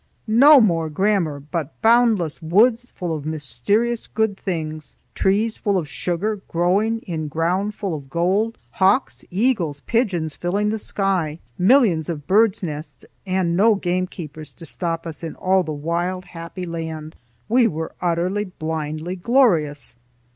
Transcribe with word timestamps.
No 0.25 0.59
more 0.59 0.89
grammar, 0.89 1.39
but 1.39 1.79
boundless 1.83 2.41
woods 2.41 2.91
full 2.95 3.13
of 3.15 3.23
mysterious 3.23 4.07
good 4.07 4.35
things; 4.35 4.95
trees 5.13 5.59
full 5.59 5.77
of 5.77 5.87
sugar, 5.87 6.41
growing 6.47 7.01
in 7.01 7.27
ground 7.27 7.75
full 7.75 7.93
of 7.93 8.09
gold; 8.09 8.57
hawks, 8.71 9.23
eagles, 9.29 9.81
pigeons, 9.81 10.35
filling 10.35 10.69
the 10.71 10.79
sky; 10.79 11.37
millions 11.59 12.09
of 12.09 12.25
birds' 12.25 12.63
nests, 12.63 13.05
and 13.27 13.55
no 13.55 13.75
gamekeepers 13.75 14.51
to 14.53 14.65
stop 14.65 15.05
us 15.05 15.23
in 15.23 15.35
all 15.35 15.61
the 15.61 15.71
wild, 15.71 16.25
happy 16.25 16.65
land. 16.65 17.15
We 17.47 17.67
were 17.67 17.93
utterly, 18.01 18.45
blindly 18.45 19.15
glorious. 19.15 19.95